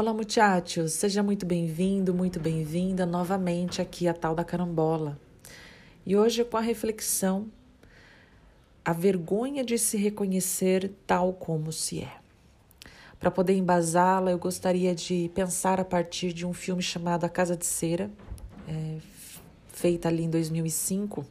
Olá, 0.00 0.14
muchachos! 0.14 0.92
Seja 0.92 1.24
muito 1.24 1.44
bem-vindo, 1.44 2.14
muito 2.14 2.38
bem-vinda 2.38 3.04
novamente 3.04 3.82
aqui 3.82 4.06
a 4.06 4.14
Tal 4.14 4.32
da 4.32 4.44
Carambola. 4.44 5.18
E 6.06 6.16
hoje 6.16 6.44
com 6.44 6.56
a 6.56 6.60
reflexão, 6.60 7.50
a 8.84 8.92
vergonha 8.92 9.64
de 9.64 9.76
se 9.76 9.96
reconhecer 9.96 10.92
tal 11.04 11.32
como 11.32 11.72
se 11.72 12.00
é. 12.00 12.12
Para 13.18 13.28
poder 13.28 13.54
embasá-la, 13.54 14.30
eu 14.30 14.38
gostaria 14.38 14.94
de 14.94 15.32
pensar 15.34 15.80
a 15.80 15.84
partir 15.84 16.32
de 16.32 16.46
um 16.46 16.52
filme 16.52 16.80
chamado 16.80 17.24
A 17.24 17.28
Casa 17.28 17.56
de 17.56 17.66
Cera, 17.66 18.08
é, 18.68 18.98
feita 19.66 20.06
ali 20.06 20.22
em 20.22 20.30
2005. 20.30 21.26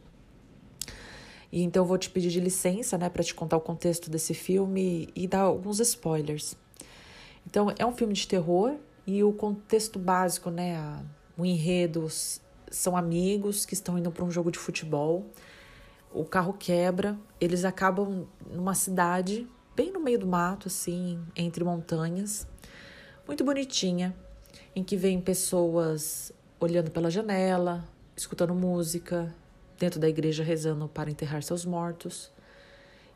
E 1.50 1.62
então 1.62 1.84
eu 1.84 1.86
vou 1.86 1.96
te 1.96 2.10
pedir 2.10 2.28
de 2.28 2.38
licença, 2.38 2.98
né, 2.98 3.08
para 3.08 3.24
te 3.24 3.34
contar 3.34 3.56
o 3.56 3.62
contexto 3.62 4.10
desse 4.10 4.34
filme 4.34 5.08
e 5.16 5.26
dar 5.26 5.40
alguns 5.40 5.80
spoilers. 5.80 6.54
Então, 7.48 7.72
é 7.78 7.86
um 7.86 7.92
filme 7.92 8.12
de 8.12 8.28
terror 8.28 8.76
e 9.06 9.24
o 9.24 9.32
contexto 9.32 9.98
básico, 9.98 10.50
né? 10.50 11.02
O 11.34 11.46
enredo 11.46 12.06
são 12.70 12.94
amigos 12.94 13.64
que 13.64 13.72
estão 13.72 13.96
indo 13.96 14.10
para 14.10 14.22
um 14.22 14.30
jogo 14.30 14.50
de 14.50 14.58
futebol. 14.58 15.24
O 16.12 16.26
carro 16.26 16.52
quebra, 16.52 17.18
eles 17.40 17.64
acabam 17.64 18.26
numa 18.52 18.74
cidade 18.74 19.46
bem 19.74 19.90
no 19.90 19.98
meio 19.98 20.18
do 20.18 20.26
mato, 20.26 20.68
assim, 20.68 21.18
entre 21.34 21.64
montanhas, 21.64 22.46
muito 23.26 23.42
bonitinha, 23.42 24.14
em 24.76 24.84
que 24.84 24.94
vem 24.94 25.18
pessoas 25.18 26.30
olhando 26.60 26.90
pela 26.90 27.10
janela, 27.10 27.82
escutando 28.14 28.54
música, 28.54 29.34
dentro 29.78 29.98
da 29.98 30.06
igreja 30.08 30.44
rezando 30.44 30.86
para 30.86 31.10
enterrar 31.10 31.42
seus 31.42 31.64
mortos, 31.64 32.30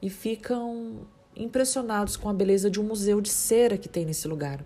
e 0.01 0.09
ficam 0.09 1.07
impressionados 1.37 2.17
com 2.17 2.29
a 2.29 2.33
beleza 2.33 2.71
de 2.71 2.81
um 2.81 2.85
museu 2.85 3.21
de 3.21 3.29
cera 3.29 3.79
que 3.79 3.89
tem 3.89 4.05
nesse 4.05 4.29
lugar. 4.29 4.65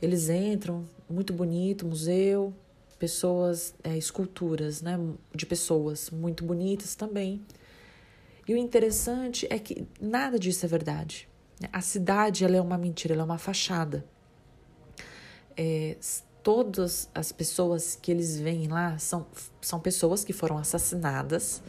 Eles 0.00 0.28
entram, 0.28 0.84
muito 1.08 1.32
bonito, 1.32 1.86
museu, 1.86 2.54
pessoas, 2.98 3.74
é, 3.82 3.96
esculturas, 3.96 4.82
né, 4.82 4.98
de 5.34 5.46
pessoas 5.46 6.10
muito 6.10 6.44
bonitas 6.44 6.94
também. 6.94 7.42
E 8.48 8.54
o 8.54 8.56
interessante 8.56 9.46
é 9.50 9.58
que 9.58 9.86
nada 10.00 10.38
disso 10.38 10.64
é 10.64 10.68
verdade. 10.68 11.28
A 11.72 11.80
cidade 11.80 12.44
ela 12.44 12.56
é 12.56 12.60
uma 12.60 12.78
mentira, 12.78 13.14
ela 13.14 13.22
é 13.22 13.24
uma 13.24 13.38
fachada. 13.38 14.04
É, 15.56 15.96
todas 16.42 17.08
as 17.14 17.32
pessoas 17.32 17.98
que 18.00 18.10
eles 18.10 18.38
veem 18.38 18.68
lá 18.68 18.98
são, 18.98 19.26
são 19.60 19.80
pessoas 19.80 20.22
que 20.22 20.32
foram 20.32 20.58
assassinadas, 20.58 21.62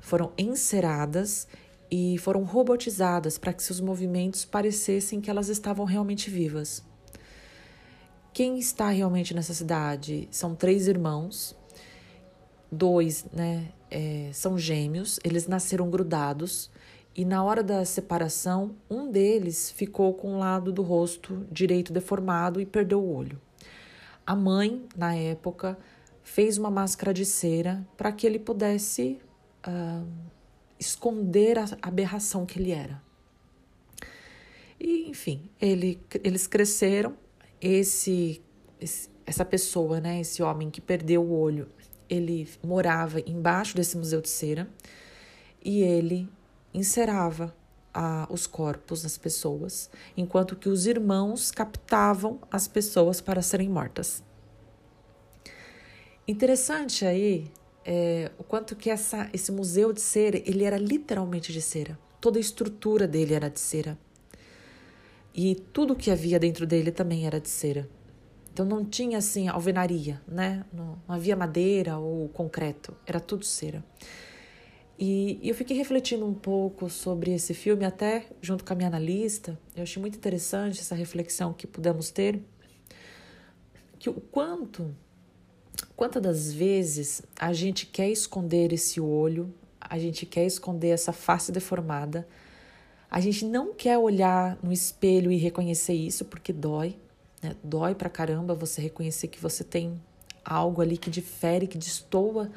foram 0.00 0.32
enceradas 0.36 1.46
e 1.90 2.18
foram 2.18 2.44
robotizadas 2.44 3.38
para 3.38 3.52
que 3.52 3.62
seus 3.62 3.80
movimentos 3.80 4.44
parecessem 4.44 5.20
que 5.20 5.30
elas 5.30 5.48
estavam 5.48 5.84
realmente 5.84 6.30
vivas. 6.30 6.82
Quem 8.32 8.58
está 8.58 8.90
realmente 8.90 9.34
nessa 9.34 9.54
cidade 9.54 10.28
são 10.30 10.54
três 10.54 10.86
irmãos, 10.86 11.56
dois 12.70 13.24
né, 13.32 13.68
é, 13.90 14.30
são 14.32 14.58
gêmeos, 14.58 15.18
eles 15.24 15.46
nasceram 15.46 15.90
grudados 15.90 16.70
e 17.18 17.24
na 17.24 17.42
hora 17.42 17.64
da 17.64 17.84
separação, 17.84 18.76
um 18.88 19.10
deles 19.10 19.72
ficou 19.72 20.14
com 20.14 20.34
o 20.34 20.38
lado 20.38 20.70
do 20.70 20.82
rosto 20.82 21.44
direito 21.50 21.92
deformado 21.92 22.60
e 22.60 22.64
perdeu 22.64 23.02
o 23.02 23.12
olho. 23.12 23.40
A 24.24 24.36
mãe, 24.36 24.86
na 24.96 25.16
época, 25.16 25.76
fez 26.22 26.58
uma 26.58 26.70
máscara 26.70 27.12
de 27.12 27.24
cera 27.24 27.84
para 27.96 28.12
que 28.12 28.24
ele 28.24 28.38
pudesse. 28.38 29.18
Uh, 29.66 30.06
esconder 30.78 31.58
a 31.58 31.66
aberração 31.82 32.46
que 32.46 32.58
ele 32.58 32.70
era. 32.70 33.02
E, 34.78 35.08
enfim, 35.08 35.50
ele, 35.60 36.00
eles 36.22 36.46
cresceram. 36.46 37.16
Esse, 37.60 38.40
esse, 38.80 39.10
essa 39.26 39.44
pessoa, 39.44 40.00
né, 40.00 40.20
esse 40.20 40.42
homem 40.42 40.70
que 40.70 40.80
perdeu 40.80 41.22
o 41.22 41.38
olho, 41.38 41.68
ele 42.08 42.48
morava 42.64 43.20
embaixo 43.20 43.76
desse 43.76 43.96
museu 43.96 44.20
de 44.20 44.28
cera 44.28 44.68
e 45.62 45.82
ele 45.82 46.28
encerava 46.72 47.54
a, 47.92 48.28
os 48.30 48.46
corpos 48.46 49.02
das 49.02 49.18
pessoas, 49.18 49.90
enquanto 50.16 50.54
que 50.54 50.68
os 50.68 50.86
irmãos 50.86 51.50
captavam 51.50 52.38
as 52.50 52.68
pessoas 52.68 53.20
para 53.20 53.42
serem 53.42 53.68
mortas. 53.68 54.22
Interessante 56.26 57.04
aí 57.04 57.50
é, 57.90 58.30
o 58.36 58.44
quanto 58.44 58.76
que 58.76 58.90
essa, 58.90 59.30
esse 59.32 59.50
museu 59.50 59.94
de 59.94 60.02
cera, 60.02 60.36
ele 60.44 60.62
era 60.62 60.76
literalmente 60.76 61.50
de 61.50 61.62
cera. 61.62 61.98
Toda 62.20 62.38
a 62.38 62.40
estrutura 62.40 63.08
dele 63.08 63.32
era 63.32 63.48
de 63.48 63.58
cera. 63.58 63.98
E 65.34 65.54
tudo 65.72 65.96
que 65.96 66.10
havia 66.10 66.38
dentro 66.38 66.66
dele 66.66 66.92
também 66.92 67.26
era 67.26 67.40
de 67.40 67.48
cera. 67.48 67.88
Então 68.52 68.66
não 68.66 68.84
tinha 68.84 69.16
assim 69.16 69.48
alvenaria, 69.48 70.20
né? 70.28 70.66
Não, 70.70 71.00
não 71.08 71.14
havia 71.14 71.34
madeira 71.34 71.96
ou 71.96 72.28
concreto, 72.28 72.94
era 73.06 73.18
tudo 73.18 73.46
cera. 73.46 73.82
E, 74.98 75.38
e 75.40 75.48
eu 75.48 75.54
fiquei 75.54 75.76
refletindo 75.76 76.26
um 76.26 76.34
pouco 76.34 76.90
sobre 76.90 77.32
esse 77.32 77.54
filme, 77.54 77.86
até 77.86 78.26
junto 78.42 78.66
com 78.66 78.72
a 78.74 78.76
minha 78.76 78.88
analista. 78.88 79.58
Eu 79.74 79.84
achei 79.84 79.98
muito 79.98 80.18
interessante 80.18 80.80
essa 80.80 80.94
reflexão 80.94 81.54
que 81.54 81.66
pudemos 81.66 82.10
ter. 82.10 82.42
Que 83.98 84.10
o 84.10 84.20
quanto 84.20 84.94
Quantas 85.96 86.22
das 86.22 86.52
vezes 86.52 87.22
a 87.38 87.52
gente 87.52 87.86
quer 87.86 88.08
esconder 88.08 88.72
esse 88.72 89.00
olho, 89.00 89.52
a 89.80 89.98
gente 89.98 90.26
quer 90.26 90.46
esconder 90.46 90.88
essa 90.88 91.12
face 91.12 91.50
deformada, 91.50 92.26
a 93.10 93.20
gente 93.20 93.44
não 93.44 93.74
quer 93.74 93.96
olhar 93.96 94.58
no 94.62 94.72
espelho 94.72 95.32
e 95.32 95.36
reconhecer 95.36 95.94
isso 95.94 96.24
porque 96.24 96.52
dói, 96.52 96.96
né? 97.42 97.56
Dói 97.62 97.94
pra 97.94 98.10
caramba 98.10 98.54
você 98.54 98.82
reconhecer 98.82 99.28
que 99.28 99.40
você 99.40 99.64
tem 99.64 100.00
algo 100.44 100.82
ali 100.82 100.98
que 100.98 101.10
difere, 101.10 101.66
que 101.66 101.78
destoa 101.78 102.50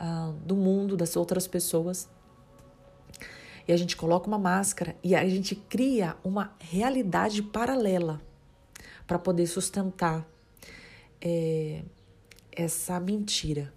uh, 0.00 0.32
do 0.44 0.56
mundo, 0.56 0.96
das 0.96 1.16
outras 1.16 1.46
pessoas. 1.46 2.08
E 3.66 3.72
a 3.72 3.76
gente 3.76 3.96
coloca 3.96 4.26
uma 4.26 4.38
máscara 4.38 4.96
e 5.02 5.14
a 5.14 5.28
gente 5.28 5.54
cria 5.54 6.16
uma 6.24 6.52
realidade 6.58 7.42
paralela 7.42 8.20
para 9.06 9.18
poder 9.18 9.46
sustentar. 9.46 10.26
É, 11.20 11.82
essa 12.52 12.98
mentira. 12.98 13.72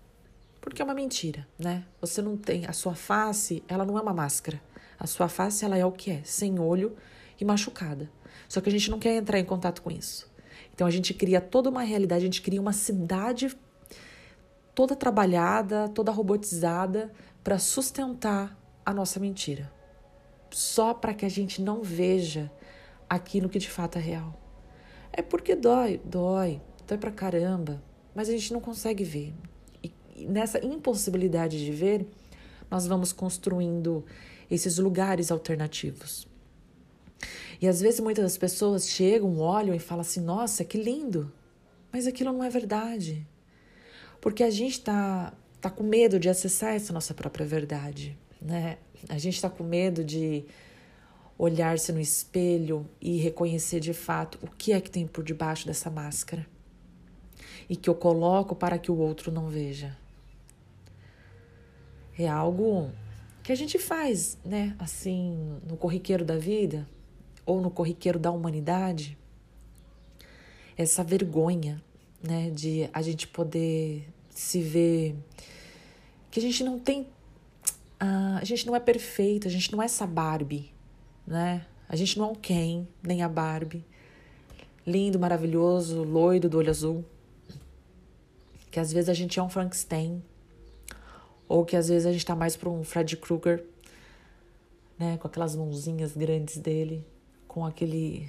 Porque 0.61 0.81
é 0.81 0.85
uma 0.85 0.94
mentira, 0.94 1.47
né? 1.59 1.85
Você 2.00 2.22
não 2.22 2.38
tem 2.38 2.66
a 2.66 2.73
sua 2.73 2.95
face, 2.95 3.63
ela 3.67 3.85
não 3.85 3.97
é 3.97 4.01
uma 4.01 4.13
máscara. 4.13 4.61
A 5.00 5.06
sua 5.06 5.28
face 5.28 5.66
ela 5.66 5.78
é 5.78 5.85
o 5.85 5.91
que 5.91 6.11
é, 6.11 6.22
sem 6.23 6.59
olho 6.59 6.95
e 7.39 7.44
machucada. 7.44 8.09
Só 8.47 8.62
que 8.62 8.69
a 8.69 8.72
gente 8.72 8.89
não 8.89 9.00
quer 9.00 9.16
entrar 9.16 9.39
em 9.39 9.45
contato 9.45 9.81
com 9.81 9.91
isso. 9.91 10.31
Então 10.73 10.88
a 10.88 10.91
gente 10.91 11.13
cria 11.13 11.41
toda 11.41 11.69
uma 11.69 11.83
realidade, 11.83 12.23
a 12.23 12.25
gente 12.25 12.41
cria 12.41 12.62
uma 12.62 12.73
cidade 12.73 13.56
toda 14.73 14.95
trabalhada, 14.95 15.89
toda 15.89 16.12
robotizada 16.12 17.13
para 17.44 17.59
sustentar 17.59 18.57
a 18.85 18.94
nossa 18.94 19.19
mentira. 19.19 19.72
Só 20.50 20.94
para 20.94 21.13
que 21.13 21.25
a 21.25 21.29
gente 21.29 21.62
não 21.62 21.83
veja 21.83 22.51
aquilo 23.09 23.50
que 23.50 23.59
de 23.59 23.69
fato 23.69 23.97
é 23.97 24.01
real. 24.01 24.39
É 25.12 25.22
porque 25.22 25.56
dói, 25.56 26.01
dói, 26.03 26.62
dói 26.88 26.97
pra 26.97 27.12
caramba 27.12 27.81
mas 28.13 28.29
a 28.29 28.31
gente 28.31 28.53
não 28.53 28.59
consegue 28.59 29.03
ver. 29.03 29.34
E 29.84 29.91
nessa 30.25 30.63
impossibilidade 30.63 31.63
de 31.63 31.72
ver, 31.72 32.06
nós 32.69 32.85
vamos 32.88 33.12
construindo 33.12 34.06
esses 34.50 34.78
lugares 34.78 35.31
alternativos. 35.31 36.28
E 37.62 37.68
às 37.68 37.81
vezes 37.81 38.00
muitas 38.00 38.24
das 38.24 38.38
pessoas 38.38 38.90
chegam, 38.90 39.40
olham 39.40 39.75
e 39.75 39.79
falam 39.79 40.01
assim: 40.01 40.22
nossa, 40.22 40.63
que 40.63 40.78
lindo! 40.78 41.31
Mas 41.91 42.07
aquilo 42.07 42.34
não 42.34 42.44
é 42.44 42.50
verdade. 42.50 43.25
Porque 44.19 44.44
a 44.44 44.50
gente 44.50 44.80
está 44.80 45.34
tá 45.62 45.69
com 45.69 45.84
medo 45.84 46.19
de 46.19 46.30
acessar 46.30 46.74
essa 46.74 46.91
nossa 46.91 47.13
própria 47.13 47.45
verdade. 47.45 48.18
Né? 48.41 48.78
A 49.09 49.18
gente 49.18 49.35
está 49.35 49.50
com 49.50 49.63
medo 49.63 50.03
de 50.03 50.44
olhar-se 51.38 51.91
no 51.91 52.00
espelho 52.00 52.88
e 53.01 53.18
reconhecer 53.18 53.80
de 53.80 53.94
fato 53.94 54.38
o 54.41 54.47
que 54.47 54.72
é 54.72 54.81
que 54.81 54.90
tem 54.90 55.06
por 55.07 55.24
debaixo 55.24 55.65
dessa 55.65 55.89
máscara 55.89 56.45
e 57.69 57.75
que 57.75 57.89
eu 57.89 57.95
coloco 57.95 58.55
para 58.55 58.77
que 58.77 58.91
o 58.91 58.97
outro 58.97 59.31
não 59.31 59.47
veja. 59.47 59.97
É 62.17 62.27
algo 62.27 62.91
que 63.41 63.51
a 63.51 63.55
gente 63.55 63.77
faz, 63.79 64.38
né? 64.45 64.75
Assim, 64.79 65.59
no 65.67 65.75
corriqueiro 65.75 66.23
da 66.23 66.38
vida 66.38 66.88
ou 67.45 67.61
no 67.61 67.69
corriqueiro 67.69 68.19
da 68.19 68.31
humanidade. 68.31 69.17
Essa 70.77 71.03
vergonha, 71.03 71.83
né, 72.21 72.50
de 72.50 72.89
a 72.94 73.01
gente 73.01 73.27
poder 73.27 74.07
se 74.29 74.61
ver 74.61 75.15
que 76.31 76.39
a 76.39 76.41
gente 76.41 76.63
não 76.63 76.79
tem 76.79 77.05
a 78.00 78.44
gente 78.44 78.67
não 78.67 78.75
é 78.75 78.81
perfeita, 78.81 79.47
a 79.47 79.51
gente 79.51 79.71
não 79.71 79.81
é 79.81 79.85
essa 79.85 80.05
Barbie, 80.05 80.73
né? 81.25 81.65
A 81.88 81.95
gente 81.95 82.17
não 82.17 82.25
é 82.25 82.31
o 82.33 82.35
Ken, 82.35 82.85
nem 83.01 83.21
a 83.21 83.29
Barbie. 83.29 83.85
Lindo, 84.85 85.17
maravilhoso, 85.17 86.03
loiro 86.03 86.50
do 86.50 86.57
olho 86.57 86.69
azul 86.69 87.05
que 88.74 88.80
às 88.80 88.92
vezes 88.92 89.08
a 89.08 89.14
gente 89.14 89.38
é 89.38 89.44
um 89.44 89.50
Frankenstein, 89.50 90.24
ou 91.48 91.64
que 91.64 91.75
às 91.75 91.90
vezes 91.90 92.08
a 92.08 92.12
gente 92.12 92.25
tá 92.25 92.36
mais 92.36 92.56
para 92.56 92.68
um 92.68 92.84
Freddy 92.84 93.16
Krueger, 93.16 93.64
né, 94.98 95.16
com 95.18 95.28
aquelas 95.28 95.56
mãozinhas 95.56 96.18
grandes 96.18 96.58
dele, 96.58 97.06
com 97.48 97.64
aquele 97.64 98.28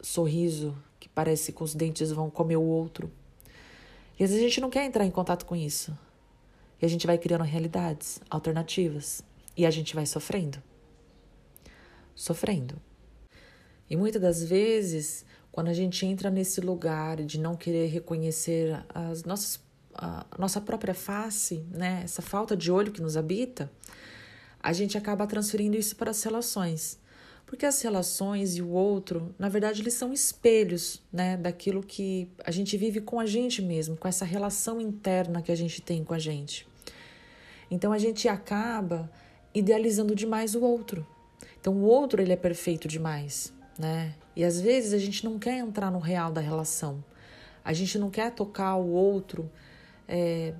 sorriso 0.00 0.76
que 0.98 1.08
parece 1.08 1.52
que 1.52 1.62
os 1.62 1.72
dentes 1.72 2.10
vão 2.10 2.28
comer 2.28 2.56
o 2.56 2.64
outro. 2.64 3.12
E 4.18 4.24
às 4.24 4.30
vezes 4.30 4.44
a 4.44 4.48
gente 4.48 4.60
não 4.60 4.70
quer 4.70 4.84
entrar 4.84 5.06
em 5.06 5.10
contato 5.10 5.46
com 5.46 5.54
isso. 5.54 5.96
E 6.82 6.84
a 6.84 6.88
gente 6.88 7.06
vai 7.06 7.16
criando 7.16 7.44
realidades 7.44 8.18
alternativas. 8.28 9.22
E 9.56 9.64
a 9.64 9.70
gente 9.70 9.94
vai 9.94 10.04
sofrendo. 10.04 10.60
Sofrendo. 12.12 12.74
E 13.88 13.96
muitas 13.96 14.20
das 14.20 14.42
vezes, 14.42 15.24
quando 15.52 15.68
a 15.68 15.72
gente 15.72 16.04
entra 16.04 16.28
nesse 16.28 16.60
lugar 16.60 17.22
de 17.22 17.38
não 17.38 17.54
querer 17.54 17.86
reconhecer 17.86 18.84
as 18.92 19.22
nossas, 19.22 19.64
a 19.96 20.26
nossa 20.38 20.60
própria 20.60 20.94
face, 20.94 21.64
né? 21.70 22.02
essa 22.04 22.22
falta 22.22 22.56
de 22.56 22.70
olho 22.70 22.92
que 22.92 23.00
nos 23.00 23.16
habita, 23.16 23.70
a 24.62 24.72
gente 24.72 24.98
acaba 24.98 25.26
transferindo 25.26 25.76
isso 25.76 25.96
para 25.96 26.10
as 26.10 26.22
relações. 26.22 26.98
Porque 27.46 27.64
as 27.64 27.80
relações 27.80 28.56
e 28.56 28.62
o 28.62 28.70
outro, 28.70 29.32
na 29.38 29.48
verdade, 29.48 29.80
eles 29.80 29.94
são 29.94 30.12
espelhos 30.12 31.00
né, 31.12 31.36
daquilo 31.36 31.80
que 31.80 32.28
a 32.44 32.50
gente 32.50 32.76
vive 32.76 33.00
com 33.00 33.20
a 33.20 33.26
gente 33.26 33.62
mesmo, 33.62 33.96
com 33.96 34.08
essa 34.08 34.24
relação 34.24 34.80
interna 34.80 35.40
que 35.40 35.52
a 35.52 35.54
gente 35.54 35.80
tem 35.80 36.02
com 36.02 36.12
a 36.12 36.18
gente. 36.18 36.66
Então 37.70 37.92
a 37.92 37.98
gente 37.98 38.28
acaba 38.28 39.10
idealizando 39.54 40.14
demais 40.14 40.56
o 40.56 40.62
outro. 40.62 41.06
Então 41.60 41.74
o 41.74 41.82
outro 41.82 42.20
ele 42.20 42.32
é 42.32 42.36
perfeito 42.36 42.88
demais, 42.88 43.52
né? 43.78 44.14
E 44.34 44.44
às 44.44 44.60
vezes 44.60 44.92
a 44.92 44.98
gente 44.98 45.24
não 45.24 45.38
quer 45.38 45.58
entrar 45.58 45.90
no 45.90 46.00
real 46.00 46.32
da 46.32 46.40
relação. 46.40 47.02
A 47.64 47.72
gente 47.72 47.96
não 47.98 48.10
quer 48.10 48.32
tocar 48.32 48.74
o 48.76 48.90
outro 48.90 49.50
é, 50.08 50.54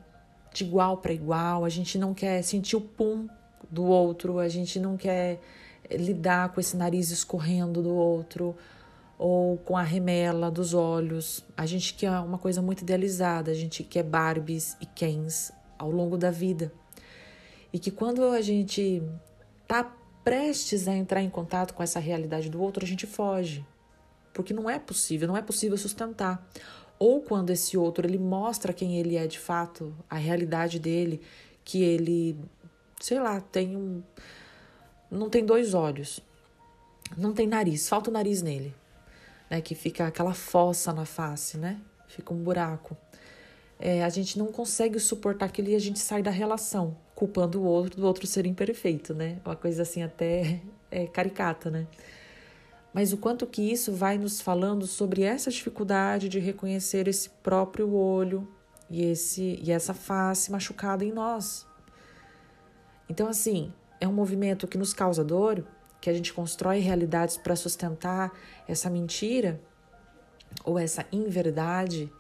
de 0.53 0.65
igual 0.65 0.99
para 0.99 1.13
igual. 1.13 1.65
A 1.65 1.69
gente 1.69 1.99
não 1.99 2.15
quer 2.15 2.43
sentir 2.43 2.77
o 2.77 2.81
pum 2.81 3.29
do 3.71 3.85
outro. 3.85 4.39
A 4.39 4.49
gente 4.49 4.79
não 4.79 4.97
quer 4.97 5.41
lidar 5.91 6.53
com 6.53 6.61
esse 6.61 6.77
nariz 6.77 7.11
escorrendo 7.11 7.83
do 7.83 7.95
outro 7.95 8.57
ou 9.19 9.57
com 9.59 9.77
a 9.77 9.83
remela 9.83 10.51
dos 10.51 10.75
olhos. 10.75 11.45
A 11.57 11.67
gente 11.67 11.95
quer 11.95 12.11
uma 12.21 12.39
coisa 12.39 12.61
muito 12.61 12.83
idealizada, 12.83 13.51
a 13.51 13.55
gente 13.55 13.83
quer 13.83 14.03
Barbies 14.03 14.77
e 14.81 14.87
Kens 14.87 15.53
ao 15.79 15.91
longo 15.91 16.17
da 16.17 16.31
vida. 16.31 16.73
E 17.73 17.79
que 17.79 17.91
quando 17.91 18.23
a 18.25 18.41
gente 18.41 19.03
tá 19.67 19.85
prestes 20.25 20.89
a 20.89 20.95
entrar 20.95 21.23
em 21.23 21.31
contato 21.31 21.73
com 21.73 21.83
essa 21.83 22.01
realidade 22.01 22.51
do 22.51 22.61
outro, 22.61 22.85
a 22.85 22.89
gente 22.89 23.07
foge. 23.07 23.65
Porque 24.33 24.53
não 24.53 24.69
é 24.69 24.79
possível, 24.79 25.29
não 25.29 25.37
é 25.37 25.43
possível 25.43 25.79
sustentar. 25.79 26.47
Ou 26.99 27.21
quando 27.21 27.51
esse 27.51 27.77
outro 27.77 28.07
ele 28.07 28.19
mostra 28.19 28.73
quem 28.73 28.99
ele 28.99 29.17
é 29.17 29.27
de 29.27 29.39
fato, 29.39 29.95
a 30.09 30.17
realidade 30.17 30.79
dele, 30.79 31.21
que 31.65 31.83
ele, 31.83 32.39
sei 33.01 33.21
lá, 33.21 33.41
tem 33.41 33.77
um 33.77 34.03
não 35.11 35.31
tem 35.31 35.45
dois 35.45 35.73
olhos, 35.73 36.21
não 37.17 37.33
tem 37.33 37.47
nariz, 37.47 37.89
falta 37.89 38.11
o 38.11 38.13
nariz 38.13 38.43
nele, 38.43 38.75
né? 39.49 39.61
Que 39.61 39.75
fica 39.75 40.07
aquela 40.07 40.35
fossa 40.35 40.93
na 40.93 41.05
face, 41.05 41.57
né? 41.57 41.81
Fica 42.09 42.35
um 42.35 42.43
buraco. 42.43 42.97
É, 43.79 44.03
a 44.03 44.09
gente 44.09 44.39
não 44.39 44.47
consegue 44.47 44.99
suportar 44.99 45.47
aquilo 45.47 45.69
e 45.69 45.75
a 45.75 45.79
gente 45.79 45.99
sai 45.99 46.23
da 46.23 46.31
relação, 46.31 46.97
culpando 47.15 47.61
o 47.61 47.65
outro 47.65 48.01
do 48.01 48.07
outro 48.07 48.27
ser 48.27 48.47
imperfeito, 48.47 49.15
né? 49.15 49.39
Uma 49.45 49.55
coisa 49.55 49.83
assim 49.83 50.03
até 50.03 50.61
é, 50.91 51.07
caricata, 51.07 51.71
né? 51.71 51.87
Mas 52.97 53.13
o 53.13 53.19
quanto 53.19 53.47
que 53.47 53.61
isso 53.61 53.93
vai 53.93 54.17
nos 54.17 54.41
falando 54.41 54.87
sobre 54.87 55.21
essa 55.21 55.51
dificuldade 55.51 56.31
de 56.31 56.39
reconhecer 56.39 57.07
esse 57.07 57.29
próprio 57.29 57.93
olho 57.93 58.49
e, 58.89 59.05
esse, 59.05 59.61
e 59.63 59.71
essa 59.71 59.93
face 59.93 60.51
machucada 60.51 61.05
em 61.05 61.13
nós. 61.13 61.67
Então, 63.07 63.29
assim, 63.29 63.71
é 64.01 64.09
um 64.09 64.15
movimento 64.15 64.67
que 64.67 64.79
nos 64.79 64.95
causa 64.95 65.23
dor, 65.23 65.63
que 66.01 66.09
a 66.09 66.15
gente 66.15 66.33
constrói 66.33 66.79
realidades 66.79 67.37
para 67.37 67.55
sustentar 67.55 68.33
essa 68.67 68.89
mentira 68.89 69.61
ou 70.65 70.79
essa 70.79 71.05
inverdade 71.13 72.11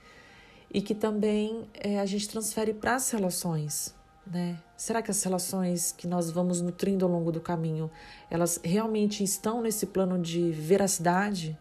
e 0.70 0.82
que 0.82 0.94
também 0.94 1.70
é, 1.72 2.00
a 2.00 2.04
gente 2.04 2.28
transfere 2.28 2.74
para 2.74 2.96
as 2.96 3.10
relações, 3.10 3.94
né? 4.26 4.58
Será 4.76 5.00
que 5.00 5.10
as 5.10 5.22
relações 5.22 5.92
que 5.92 6.06
nós 6.06 6.30
vamos 6.30 6.60
nutrindo 6.60 7.04
ao 7.04 7.10
longo 7.10 7.30
do 7.30 7.40
caminho, 7.40 7.90
elas 8.30 8.60
realmente 8.62 9.22
estão 9.22 9.62
nesse 9.62 9.86
plano 9.86 10.18
de 10.18 10.50
veracidade? 10.50 11.56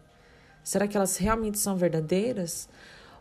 Será 0.64 0.88
que 0.88 0.96
elas 0.96 1.16
realmente 1.16 1.58
são 1.58 1.76
verdadeiras? 1.76 2.68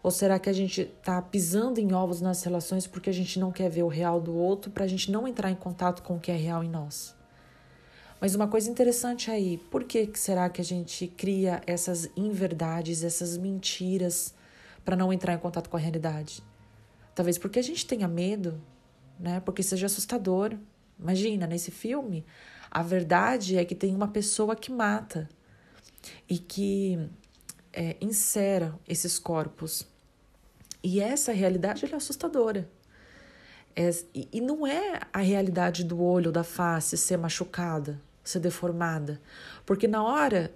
Ou 0.02 0.12
será 0.12 0.38
que 0.40 0.50
a 0.50 0.54
gente 0.54 0.82
está 0.82 1.22
pisando 1.22 1.80
em 1.80 1.94
ovos 1.94 2.22
nas 2.22 2.44
relações 2.44 2.88
porque 2.88 3.10
a 3.10 3.14
gente 3.14 3.40
não 3.40 3.52
quer 3.52 3.70
ver 3.70 3.84
o 3.84 3.88
real 3.88 4.20
do 4.20 4.36
outro, 4.36 4.72
para 4.72 4.84
a 4.84 4.88
gente 4.88 5.12
não 5.12 5.28
entrar 5.28 5.52
em 5.52 5.56
contato 5.56 6.02
com 6.04 6.16
o 6.16 6.20
que 6.20 6.32
é 6.32 6.36
real 6.36 6.64
em 6.64 6.70
nós? 6.70 7.16
Mas 8.20 8.34
uma 8.34 8.48
coisa 8.48 8.70
interessante 8.70 9.30
aí, 9.30 9.58
por 9.58 9.84
que 9.84 10.10
será 10.16 10.50
que 10.50 10.62
a 10.62 10.64
gente 10.64 11.08
cria 11.08 11.62
essas 11.68 12.10
inverdades, 12.16 13.04
essas 13.04 13.38
mentiras 13.38 14.34
para 14.84 14.96
não 14.96 15.12
entrar 15.12 15.34
em 15.34 15.38
contato 15.38 15.70
com 15.70 15.78
a 15.78 15.80
realidade? 15.80 16.42
Talvez 17.14 17.38
porque 17.38 17.60
a 17.60 17.64
gente 17.64 17.86
tenha 17.86 18.08
medo, 18.08 18.60
né? 19.20 19.40
Porque 19.40 19.64
seja 19.64 19.86
assustador. 19.86 20.56
Imagina, 21.00 21.46
nesse 21.46 21.72
filme, 21.72 22.26
a 22.72 22.82
verdade 22.82 23.58
é 23.58 23.66
que 23.66 23.76
tem 23.76 23.96
uma 23.96 24.08
pessoa 24.08 24.56
que 24.56 24.72
mata 24.72 25.30
e 26.30 26.38
que 26.38 27.10
é, 27.74 27.98
insera 28.00 28.78
esses 28.88 29.20
corpos 29.20 29.88
e 30.84 31.02
essa 31.02 31.32
realidade 31.32 31.84
é 31.84 31.96
assustadora. 31.96 32.70
É, 33.76 33.90
e 34.14 34.40
não 34.40 34.68
é 34.68 35.02
a 35.12 35.20
realidade 35.20 35.84
do 35.84 36.00
olho, 36.00 36.32
da 36.32 36.44
face 36.44 36.96
ser 36.96 37.18
machucada, 37.18 38.00
ser 38.24 38.40
deformada. 38.40 39.20
Porque 39.66 39.88
na 39.88 40.04
hora 40.04 40.52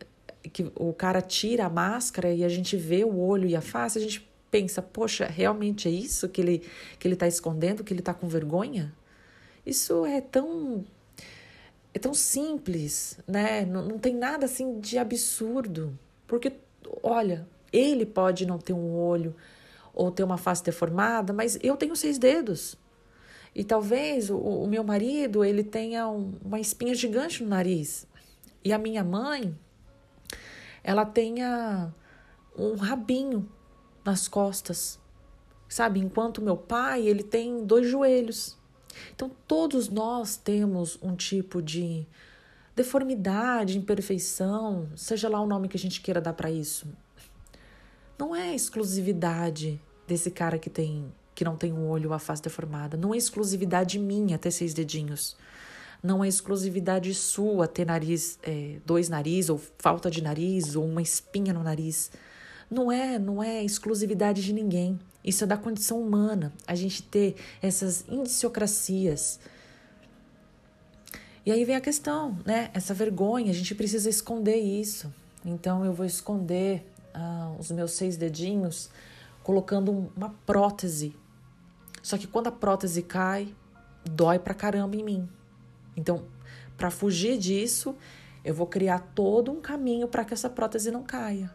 que 0.53 0.71
o 0.75 0.93
cara 0.93 1.19
tira 1.19 1.65
a 1.65 1.69
máscara 1.69 2.31
e 2.31 2.45
a 2.45 2.49
gente 2.49 2.77
vê 2.77 3.03
o 3.03 3.17
olho 3.17 3.49
e 3.49 3.55
a 3.55 3.61
face, 3.61 3.97
a 3.97 4.01
gente 4.01 4.28
pensa, 4.51 4.81
poxa, 4.81 5.25
realmente 5.25 5.87
é 5.87 5.91
isso 5.91 6.29
que 6.29 6.41
ele 6.41 6.63
que 6.97 7.07
ele 7.07 7.15
está 7.15 7.27
escondendo, 7.27 7.83
que 7.83 7.93
ele 7.93 8.01
está 8.01 8.13
com 8.13 8.27
vergonha? 8.27 8.93
Isso 9.65 10.05
é 10.05 10.21
tão 10.21 10.85
é 11.93 11.99
tão 11.99 12.13
simples, 12.13 13.19
né? 13.27 13.65
Não, 13.65 13.85
não 13.85 13.99
tem 13.99 14.15
nada 14.15 14.45
assim 14.45 14.79
de 14.79 14.97
absurdo, 14.97 15.97
porque 16.27 16.53
olha, 17.03 17.47
ele 17.71 18.05
pode 18.05 18.45
não 18.45 18.57
ter 18.57 18.73
um 18.73 18.95
olho, 18.95 19.35
ou 19.93 20.11
ter 20.11 20.23
uma 20.23 20.37
face 20.37 20.63
deformada, 20.63 21.33
mas 21.33 21.57
eu 21.61 21.75
tenho 21.75 21.95
seis 21.95 22.17
dedos. 22.17 22.77
E 23.53 23.63
talvez 23.63 24.29
o, 24.29 24.37
o 24.37 24.67
meu 24.67 24.83
marido 24.83 25.43
ele 25.43 25.63
tenha 25.63 26.07
um, 26.07 26.33
uma 26.43 26.59
espinha 26.59 26.93
gigante 26.93 27.43
no 27.43 27.49
nariz. 27.49 28.07
E 28.63 28.71
a 28.71 28.77
minha 28.77 29.03
mãe, 29.03 29.53
ela 30.83 31.05
tenha 31.05 31.93
um 32.57 32.75
rabinho 32.75 33.49
nas 34.09 34.27
costas, 34.27 34.99
sabe? 35.67 35.99
Enquanto 35.99 36.41
meu 36.41 36.57
pai, 36.57 37.07
ele 37.07 37.21
tem 37.21 37.63
dois 37.63 37.87
joelhos. 37.87 38.57
Então, 39.13 39.31
todos 39.47 39.87
nós 39.87 40.35
temos 40.35 40.97
um 40.99 41.15
tipo 41.15 41.61
de 41.61 42.07
deformidade, 42.75 43.77
imperfeição, 43.77 44.89
seja 44.95 45.29
lá 45.29 45.39
o 45.39 45.45
nome 45.45 45.67
que 45.67 45.77
a 45.77 45.79
gente 45.79 46.01
queira 46.01 46.19
dar 46.19 46.33
para 46.33 46.49
isso. 46.49 46.87
Não 48.17 48.35
é 48.35 48.55
exclusividade 48.55 49.79
desse 50.07 50.31
cara 50.31 50.57
que 50.57 50.69
tem 50.69 51.11
que 51.35 51.45
não 51.45 51.55
tem 51.55 51.71
um 51.71 51.87
olho 51.87 52.09
ou 52.09 52.13
a 52.13 52.19
face 52.19 52.41
deformada. 52.41 52.97
Não 52.97 53.13
é 53.13 53.17
exclusividade 53.17 53.97
minha 53.97 54.37
ter 54.37 54.51
seis 54.51 54.73
dedinhos. 54.73 55.37
Não 56.03 56.21
é 56.21 56.27
exclusividade 56.27 57.13
sua 57.13 57.65
ter 57.65 57.85
nariz, 57.85 58.37
é, 58.43 58.79
dois 58.85 59.07
narizes, 59.07 59.49
ou 59.49 59.57
falta 59.77 60.11
de 60.11 60.21
nariz, 60.21 60.75
ou 60.75 60.83
uma 60.83 61.01
espinha 61.01 61.53
no 61.53 61.63
nariz. 61.63 62.11
Não 62.69 62.91
é, 62.91 63.17
não 63.17 63.41
é 63.41 63.63
exclusividade 63.63 64.43
de 64.43 64.53
ninguém. 64.53 64.99
Isso 65.23 65.43
é 65.43 65.47
da 65.47 65.57
condição 65.57 66.01
humana, 66.01 66.53
a 66.65 66.75
gente 66.75 67.03
ter 67.03 67.35
essas 67.61 68.05
indiciocracias. 68.07 69.39
E 71.45 71.51
aí 71.51 71.65
vem 71.65 71.75
a 71.75 71.81
questão, 71.81 72.37
né? 72.45 72.69
Essa 72.73 72.93
vergonha, 72.93 73.51
a 73.51 73.53
gente 73.53 73.73
precisa 73.73 74.09
esconder 74.09 74.57
isso. 74.57 75.11
Então 75.43 75.83
eu 75.83 75.93
vou 75.93 76.05
esconder 76.05 76.85
ah, 77.13 77.53
os 77.59 77.71
meus 77.71 77.91
seis 77.91 78.17
dedinhos 78.17 78.89
colocando 79.43 80.11
uma 80.15 80.29
prótese. 80.45 81.15
Só 82.03 82.17
que 82.17 82.27
quando 82.27 82.47
a 82.47 82.51
prótese 82.51 83.01
cai, 83.01 83.53
dói 84.05 84.39
pra 84.39 84.53
caramba 84.53 84.95
em 84.95 85.03
mim. 85.03 85.29
Então, 85.97 86.23
para 86.77 86.89
fugir 86.89 87.37
disso, 87.37 87.95
eu 88.43 88.53
vou 88.53 88.67
criar 88.67 88.99
todo 89.13 89.51
um 89.51 89.59
caminho 89.59 90.07
para 90.07 90.23
que 90.23 90.33
essa 90.33 90.49
prótese 90.49 90.91
não 90.91 91.03
caia. 91.03 91.51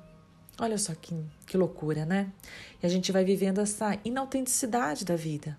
Olha 0.59 0.79
só 0.79 0.95
que, 0.95 1.15
que 1.47 1.57
loucura, 1.57 2.05
né? 2.05 2.33
E 2.83 2.87
a 2.87 2.89
gente 2.89 3.11
vai 3.11 3.25
vivendo 3.25 3.61
essa 3.61 3.99
inautenticidade 4.05 5.05
da 5.05 5.17
vida. 5.17 5.59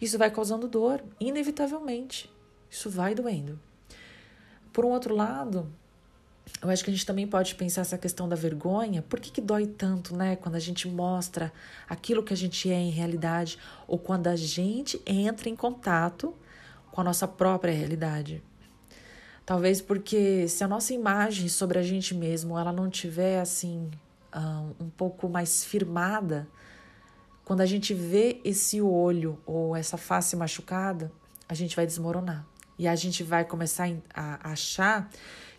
Isso 0.00 0.18
vai 0.18 0.30
causando 0.30 0.66
dor, 0.66 1.02
inevitavelmente. 1.20 2.30
Isso 2.68 2.90
vai 2.90 3.14
doendo. 3.14 3.58
Por 4.72 4.84
um 4.84 4.88
outro 4.88 5.14
lado, 5.14 5.70
eu 6.62 6.70
acho 6.70 6.82
que 6.82 6.90
a 6.90 6.92
gente 6.92 7.06
também 7.06 7.26
pode 7.26 7.54
pensar 7.54 7.82
essa 7.82 7.98
questão 7.98 8.28
da 8.28 8.36
vergonha. 8.36 9.02
Por 9.02 9.20
que, 9.20 9.30
que 9.30 9.40
dói 9.40 9.66
tanto, 9.66 10.16
né? 10.16 10.36
Quando 10.36 10.56
a 10.56 10.60
gente 10.60 10.88
mostra 10.88 11.52
aquilo 11.88 12.22
que 12.22 12.32
a 12.32 12.36
gente 12.36 12.70
é 12.70 12.78
em 12.78 12.90
realidade 12.90 13.58
ou 13.86 13.98
quando 13.98 14.26
a 14.26 14.36
gente 14.36 15.00
entra 15.06 15.48
em 15.48 15.56
contato 15.56 16.34
com 16.90 17.00
a 17.00 17.04
nossa 17.04 17.28
própria 17.28 17.72
realidade. 17.72 18.42
Talvez 19.50 19.80
porque 19.80 20.46
se 20.46 20.62
a 20.62 20.68
nossa 20.68 20.94
imagem 20.94 21.48
sobre 21.48 21.76
a 21.76 21.82
gente 21.82 22.14
mesmo 22.14 22.56
ela 22.56 22.72
não 22.72 22.88
tiver 22.88 23.40
assim 23.40 23.90
um 24.78 24.88
pouco 24.88 25.28
mais 25.28 25.64
firmada, 25.64 26.46
quando 27.44 27.60
a 27.60 27.66
gente 27.66 27.92
vê 27.92 28.40
esse 28.44 28.80
olho 28.80 29.40
ou 29.44 29.74
essa 29.74 29.96
face 29.96 30.36
machucada, 30.36 31.10
a 31.48 31.54
gente 31.54 31.74
vai 31.74 31.84
desmoronar. 31.84 32.46
E 32.78 32.86
a 32.86 32.94
gente 32.94 33.24
vai 33.24 33.44
começar 33.44 33.90
a 34.14 34.52
achar 34.52 35.10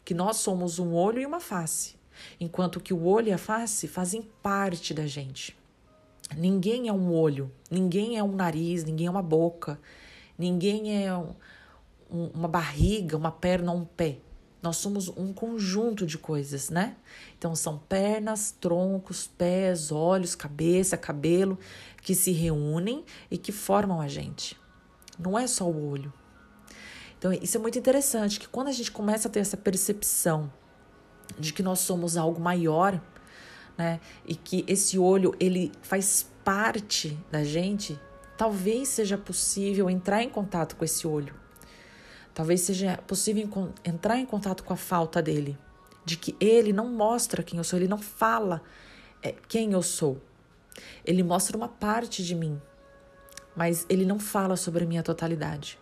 que 0.05 0.13
nós 0.13 0.37
somos 0.37 0.79
um 0.79 0.93
olho 0.93 1.19
e 1.19 1.25
uma 1.25 1.41
face, 1.41 1.97
enquanto 2.39 2.79
que 2.79 2.93
o 2.93 3.03
olho 3.03 3.27
e 3.27 3.33
a 3.33 3.37
face 3.37 3.89
fazem 3.89 4.21
parte 4.41 4.93
da 4.93 5.05
gente. 5.05 5.53
Ninguém 6.37 6.87
é 6.87 6.93
um 6.93 7.13
olho, 7.13 7.51
ninguém 7.69 8.17
é 8.17 8.23
um 8.23 8.37
nariz, 8.37 8.85
ninguém 8.85 9.07
é 9.07 9.11
uma 9.11 9.21
boca, 9.21 9.77
ninguém 10.37 11.05
é 11.05 11.13
um, 11.13 11.35
um, 12.11 12.27
uma 12.33 12.47
barriga, 12.47 13.15
uma 13.17 13.31
perna 13.31 13.71
um 13.71 13.85
pé. 13.85 14.17
Nós 14.61 14.77
somos 14.77 15.09
um 15.09 15.33
conjunto 15.33 16.05
de 16.05 16.19
coisas, 16.19 16.69
né? 16.69 16.95
Então 17.37 17.55
são 17.55 17.79
pernas, 17.79 18.51
troncos, 18.51 19.25
pés, 19.25 19.91
olhos, 19.91 20.35
cabeça, 20.35 20.95
cabelo 20.95 21.57
que 22.01 22.13
se 22.13 22.31
reúnem 22.31 23.03
e 23.29 23.37
que 23.37 23.51
formam 23.51 23.99
a 23.99 24.07
gente. 24.07 24.55
Não 25.17 25.37
é 25.37 25.47
só 25.47 25.67
o 25.67 25.89
olho. 25.89 26.13
Então 27.17 27.33
isso 27.33 27.57
é 27.57 27.59
muito 27.59 27.79
interessante 27.79 28.39
que 28.39 28.47
quando 28.47 28.67
a 28.67 28.71
gente 28.71 28.91
começa 28.91 29.27
a 29.27 29.31
ter 29.31 29.39
essa 29.39 29.57
percepção 29.57 30.51
de 31.39 31.53
que 31.53 31.63
nós 31.63 31.79
somos 31.79 32.15
algo 32.15 32.39
maior, 32.39 33.01
né? 33.75 33.99
E 34.25 34.35
que 34.35 34.63
esse 34.67 34.99
olho 34.99 35.35
ele 35.39 35.71
faz 35.81 36.29
parte 36.43 37.17
da 37.31 37.43
gente, 37.43 37.99
talvez 38.37 38.89
seja 38.89 39.17
possível 39.17 39.89
entrar 39.89 40.21
em 40.21 40.29
contato 40.29 40.75
com 40.75 40.85
esse 40.85 41.07
olho. 41.07 41.40
Talvez 42.33 42.61
seja 42.61 42.97
possível 43.05 43.73
entrar 43.83 44.17
em 44.17 44.25
contato 44.25 44.63
com 44.63 44.73
a 44.73 44.77
falta 44.77 45.21
dele, 45.21 45.57
de 46.05 46.17
que 46.17 46.35
ele 46.39 46.71
não 46.71 46.89
mostra 46.89 47.43
quem 47.43 47.57
eu 47.57 47.63
sou, 47.63 47.77
ele 47.77 47.87
não 47.87 47.97
fala 47.97 48.61
é, 49.21 49.33
quem 49.47 49.73
eu 49.73 49.81
sou. 49.81 50.21
Ele 51.05 51.23
mostra 51.23 51.57
uma 51.57 51.67
parte 51.67 52.23
de 52.23 52.33
mim, 52.33 52.59
mas 53.55 53.85
ele 53.89 54.05
não 54.05 54.19
fala 54.19 54.55
sobre 54.55 54.83
a 54.83 54.87
minha 54.87 55.03
totalidade. 55.03 55.77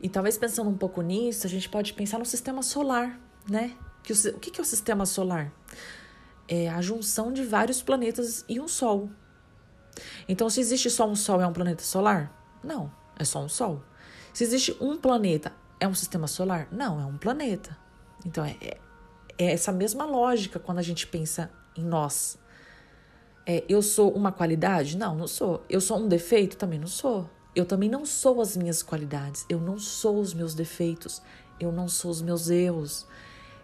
E 0.00 0.08
talvez 0.08 0.36
pensando 0.36 0.70
um 0.70 0.76
pouco 0.76 1.00
nisso, 1.02 1.46
a 1.46 1.50
gente 1.50 1.68
pode 1.68 1.92
pensar 1.92 2.18
no 2.18 2.24
sistema 2.24 2.62
solar, 2.62 3.20
né? 3.48 3.76
Que 4.02 4.12
o, 4.12 4.16
o 4.16 4.40
que 4.40 4.60
é 4.60 4.62
o 4.62 4.66
sistema 4.66 5.04
solar? 5.06 5.52
É 6.46 6.68
a 6.68 6.80
junção 6.80 7.32
de 7.32 7.44
vários 7.44 7.82
planetas 7.82 8.44
e 8.48 8.60
um 8.60 8.68
Sol. 8.68 9.10
Então, 10.28 10.48
se 10.48 10.60
existe 10.60 10.88
só 10.88 11.08
um 11.08 11.16
Sol, 11.16 11.40
é 11.40 11.46
um 11.46 11.52
planeta 11.52 11.82
solar? 11.82 12.32
Não, 12.62 12.92
é 13.18 13.24
só 13.24 13.42
um 13.42 13.48
Sol. 13.48 13.82
Se 14.38 14.44
existe 14.44 14.76
um 14.80 14.96
planeta, 14.96 15.52
é 15.80 15.88
um 15.88 15.94
sistema 15.94 16.28
solar? 16.28 16.68
Não, 16.70 17.00
é 17.00 17.04
um 17.04 17.18
planeta. 17.18 17.76
Então 18.24 18.44
é, 18.44 18.56
é, 18.60 18.78
é 19.36 19.52
essa 19.52 19.72
mesma 19.72 20.04
lógica 20.04 20.60
quando 20.60 20.78
a 20.78 20.82
gente 20.82 21.08
pensa 21.08 21.50
em 21.76 21.82
nós. 21.82 22.38
É, 23.44 23.64
eu 23.68 23.82
sou 23.82 24.12
uma 24.12 24.30
qualidade? 24.30 24.96
Não, 24.96 25.16
não 25.16 25.26
sou. 25.26 25.64
Eu 25.68 25.80
sou 25.80 25.98
um 25.98 26.06
defeito? 26.06 26.56
Também 26.56 26.78
não 26.78 26.86
sou. 26.86 27.28
Eu 27.52 27.64
também 27.64 27.90
não 27.90 28.06
sou 28.06 28.40
as 28.40 28.56
minhas 28.56 28.80
qualidades. 28.80 29.44
Eu 29.48 29.58
não 29.58 29.76
sou 29.76 30.20
os 30.20 30.32
meus 30.32 30.54
defeitos. 30.54 31.20
Eu 31.58 31.72
não 31.72 31.88
sou 31.88 32.08
os 32.08 32.22
meus 32.22 32.48
erros. 32.48 33.08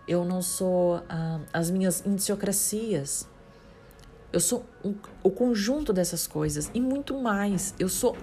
Eu 0.08 0.24
não 0.24 0.42
sou 0.42 1.04
ah, 1.08 1.38
as 1.52 1.70
minhas 1.70 2.04
indiciocracias. 2.04 3.28
Eu 4.32 4.40
sou 4.40 4.66
um, 4.84 4.92
o 5.22 5.30
conjunto 5.30 5.92
dessas 5.92 6.26
coisas 6.26 6.68
e 6.74 6.80
muito 6.80 7.16
mais. 7.16 7.76
Eu 7.78 7.88
sou 7.88 8.16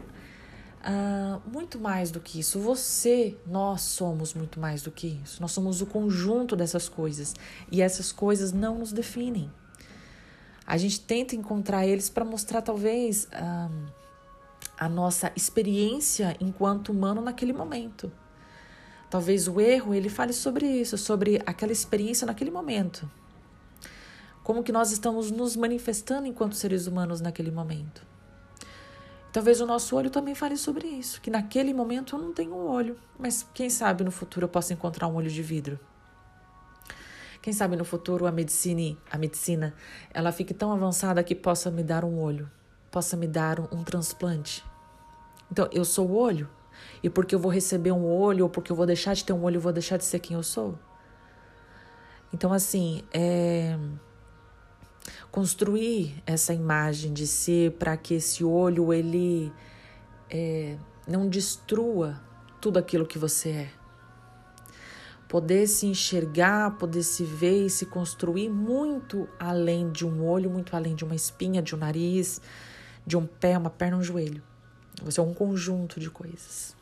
Uh, 0.84 1.40
muito 1.48 1.80
mais 1.80 2.10
do 2.10 2.20
que 2.20 2.40
isso. 2.40 2.60
Você, 2.60 3.38
nós 3.46 3.82
somos 3.82 4.34
muito 4.34 4.60
mais 4.60 4.82
do 4.82 4.92
que 4.92 5.20
isso. 5.24 5.40
Nós 5.40 5.52
somos 5.52 5.82
o 5.82 5.86
conjunto 5.86 6.56
dessas 6.56 6.90
coisas. 6.90 7.36
E 7.72 7.82
essas 7.82 8.12
coisas 8.12 8.52
não 8.52 8.80
nos 8.80 8.92
definem. 8.92 9.52
A 10.66 10.78
gente 10.78 11.00
tenta 11.00 11.36
encontrar 11.36 11.86
eles 11.86 12.10
para 12.10 12.26
mostrar, 12.26 12.62
talvez, 12.62 13.26
uh, 13.26 13.92
a 14.78 14.90
nossa 14.90 15.32
experiência 15.36 16.36
enquanto 16.40 16.90
humano 16.90 17.22
naquele 17.22 17.54
momento. 17.54 18.12
Talvez 19.10 19.48
o 19.48 19.60
erro 19.60 19.94
ele 19.94 20.10
fale 20.10 20.34
sobre 20.34 20.66
isso, 20.66 20.98
sobre 20.98 21.42
aquela 21.46 21.72
experiência 21.72 22.26
naquele 22.26 22.50
momento. 22.50 23.10
Como 24.44 24.64
que 24.64 24.72
nós 24.72 24.92
estamos 24.92 25.30
nos 25.30 25.56
manifestando 25.56 26.26
enquanto 26.26 26.56
seres 26.56 26.88
humanos 26.88 27.22
naquele 27.22 27.52
momento. 27.52 28.11
Talvez 29.32 29.62
o 29.62 29.66
nosso 29.66 29.96
olho 29.96 30.10
também 30.10 30.36
fale 30.36 30.58
sobre 30.58 30.88
isso, 30.88 31.22
que 31.22 31.30
naquele 31.30 31.74
momento 31.74 32.16
eu 32.16 32.22
não 32.22 32.34
tenho 32.34 32.54
um 32.54 32.68
olho, 32.68 32.98
mas 33.18 33.48
quem 33.54 33.70
sabe 33.70 34.04
no 34.04 34.12
futuro 34.12 34.44
eu 34.44 34.50
possa 34.50 34.74
encontrar 34.74 35.08
um 35.08 35.16
olho 35.16 35.30
de 35.30 35.42
vidro. 35.42 35.80
Quem 37.42 37.54
sabe 37.54 37.78
no 37.78 37.86
futuro 37.86 38.28
a 38.28 38.32
medicina, 38.32 38.98
a 39.10 39.18
medicina, 39.18 39.74
ela 40.14 40.34
fique 40.34 40.54
tão 40.54 40.72
avançada 40.72 41.24
que 41.24 41.34
possa 41.34 41.72
me 41.72 41.82
dar 41.82 42.04
um 42.04 42.20
olho, 42.20 42.52
possa 42.92 43.16
me 43.16 43.26
dar 43.26 43.60
um, 43.60 43.68
um 43.72 43.84
transplante. 43.84 44.64
Então, 45.50 45.68
eu 45.72 45.86
sou 45.86 46.10
o 46.10 46.18
olho, 46.18 46.50
e 47.02 47.10
porque 47.10 47.34
eu 47.34 47.40
vou 47.40 47.52
receber 47.52 47.94
um 47.94 48.06
olho 48.06 48.44
ou 48.44 48.50
porque 48.50 48.72
eu 48.72 48.76
vou 48.76 48.86
deixar 48.86 49.14
de 49.14 49.24
ter 49.24 49.34
um 49.34 49.44
olho, 49.44 49.58
eu 49.58 49.62
vou 49.62 49.72
deixar 49.72 49.98
de 49.98 50.04
ser 50.04 50.20
quem 50.20 50.36
eu 50.36 50.44
sou. 50.44 50.78
Então, 52.34 52.52
assim, 52.52 53.04
é 53.14 53.78
construir 55.32 56.22
essa 56.26 56.54
imagem 56.54 57.14
de 57.14 57.26
si 57.26 57.74
para 57.80 57.96
que 57.96 58.16
esse 58.16 58.44
olho 58.44 58.94
ele 58.94 59.52
é, 60.30 60.78
não 61.08 61.28
destrua 61.30 62.22
tudo 62.60 62.78
aquilo 62.78 63.08
que 63.08 63.18
você 63.18 63.50
é. 63.50 63.72
Poder 65.28 65.66
se 65.68 65.86
enxergar, 65.86 66.78
poder 66.78 67.04
se 67.04 67.24
ver 67.24 67.66
e 67.66 67.70
se 67.70 67.86
construir 67.86 68.50
muito 68.50 69.30
além 69.40 69.90
de 69.90 70.06
um 70.06 70.26
olho, 70.26 70.50
muito 70.50 70.76
além 70.76 70.94
de 70.94 71.06
uma 71.06 71.16
espinha, 71.16 71.62
de 71.62 71.74
um 71.74 71.78
nariz, 71.78 72.42
de 73.08 73.16
um 73.16 73.26
pé, 73.26 73.58
uma 73.58 73.70
perna, 73.70 73.96
um 73.96 74.04
joelho. 74.04 74.44
Você 75.02 75.22
é 75.22 75.24
um 75.24 75.34
conjunto 75.34 76.02
de 76.02 76.10
coisas. 76.10 76.76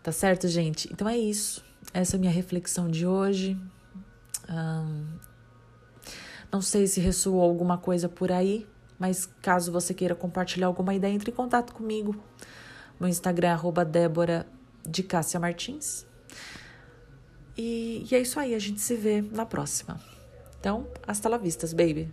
Tá 0.00 0.12
certo, 0.12 0.46
gente? 0.46 0.88
Então 0.92 1.08
é 1.08 1.18
isso. 1.18 1.64
Essa 1.92 2.14
é 2.14 2.18
a 2.18 2.20
minha 2.20 2.32
reflexão 2.32 2.88
de 2.88 3.04
hoje. 3.04 3.58
Um, 4.48 5.06
não 6.54 6.62
sei 6.62 6.86
se 6.86 7.00
ressoou 7.00 7.42
alguma 7.42 7.76
coisa 7.76 8.08
por 8.08 8.30
aí, 8.30 8.64
mas 8.96 9.26
caso 9.42 9.72
você 9.72 9.92
queira 9.92 10.14
compartilhar 10.14 10.68
alguma 10.68 10.94
ideia, 10.94 11.12
entre 11.12 11.32
em 11.32 11.34
contato 11.34 11.74
comigo. 11.74 12.14
Meu 13.00 13.08
Instagram 13.08 13.48
é 13.48 13.50
arroba 13.50 13.84
Débora 13.84 14.46
de 14.88 15.02
Cássia 15.02 15.40
Martins. 15.40 16.06
E, 17.58 18.06
e 18.08 18.14
é 18.14 18.20
isso 18.20 18.38
aí, 18.38 18.54
a 18.54 18.58
gente 18.60 18.80
se 18.80 18.94
vê 18.94 19.20
na 19.20 19.44
próxima. 19.44 20.00
Então, 20.60 20.86
hasta 21.04 21.28
la 21.28 21.38
vistas, 21.38 21.72
baby. 21.72 22.08